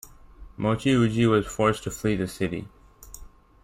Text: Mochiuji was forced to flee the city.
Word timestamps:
Mochiuji 0.57 1.29
was 1.29 1.45
forced 1.45 1.83
to 1.83 1.91
flee 1.91 2.15
the 2.15 2.27
city. 2.27 2.67